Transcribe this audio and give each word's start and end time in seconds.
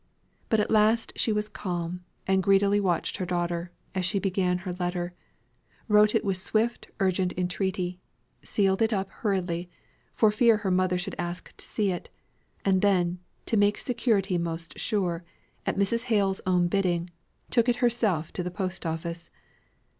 But 0.49 0.59
at 0.59 0.71
last 0.71 1.13
she 1.15 1.31
was 1.31 1.47
calm, 1.47 2.03
and 2.25 2.41
greedily 2.41 2.79
watched 2.79 3.17
her 3.17 3.25
daughter, 3.27 3.71
as 3.93 4.03
she 4.03 4.17
began 4.17 4.57
her 4.65 4.73
letter; 4.79 5.13
wrote 5.87 6.15
it 6.15 6.25
with 6.25 6.37
swift 6.37 6.87
urgent 6.99 7.37
entreaty; 7.37 7.99
sealed 8.41 8.81
it 8.81 8.91
up 8.93 9.11
hurriedly, 9.11 9.69
for 10.15 10.31
fear 10.31 10.57
her 10.57 10.71
mother 10.71 10.97
should 10.97 11.13
ask 11.19 11.55
to 11.55 11.67
see 11.67 11.91
it: 11.91 12.09
and 12.65 12.81
then 12.81 13.19
to 13.45 13.55
make 13.55 13.77
security 13.77 14.39
most 14.39 14.79
sure, 14.79 15.23
at 15.67 15.77
Mrs. 15.77 16.05
Hale's 16.05 16.41
own 16.47 16.67
bidding, 16.67 17.11
took 17.51 17.69
it 17.69 17.75
herself 17.75 18.33
to 18.33 18.41
the 18.41 18.49
post 18.49 18.87
office. 18.87 19.29